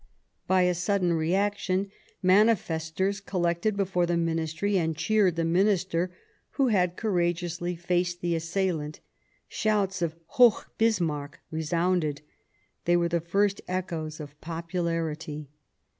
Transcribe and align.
By 0.47 0.63
a 0.63 0.73
sudden 0.73 1.13
reaction, 1.13 1.91
manifestors 2.23 3.23
collected 3.23 3.77
before 3.77 4.07
the 4.07 4.17
Ministry 4.17 4.75
and 4.79 4.97
cheered 4.97 5.35
the 5.35 5.45
Minister, 5.45 6.09
who 6.53 6.69
had 6.69 6.97
courageously 6.97 7.75
faced 7.75 8.19
the 8.19 8.33
assailant; 8.35 8.99
shouts 9.47 10.01
of" 10.01 10.15
Hoch 10.39 10.71
Bismarck!" 10.79 11.41
resounded; 11.51 12.23
they 12.85 12.97
were 12.97 13.09
the 13.09 13.21
first 13.21 13.61
echoes 13.67 14.19
of 14.19 14.41
popularity. 14.41 15.49